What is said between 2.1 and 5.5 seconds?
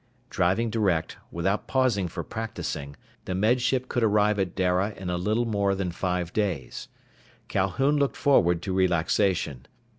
practising, the Med Ship could arrive at Dara in a little